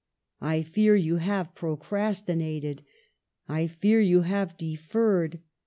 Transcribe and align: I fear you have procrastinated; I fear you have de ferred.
I 0.41 0.63
fear 0.63 0.95
you 0.95 1.17
have 1.17 1.53
procrastinated; 1.53 2.81
I 3.47 3.67
fear 3.67 3.99
you 4.01 4.21
have 4.23 4.57
de 4.57 4.75
ferred. 4.75 5.41